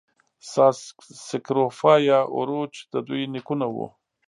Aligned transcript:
ساس 0.51 0.77
سکروفا 1.27 1.93
یا 2.09 2.19
اوروچ 2.35 2.73
د 2.93 2.95
دوی 3.07 3.23
نیکونه 3.33 3.65
وو. 3.73 3.87